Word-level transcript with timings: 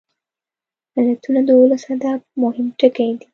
متلونه 1.05 1.41
د 1.45 1.49
ولسي 1.61 1.87
ادب 1.95 2.19
مهم 2.43 2.67
توکي 2.79 3.07
دي 3.19 3.25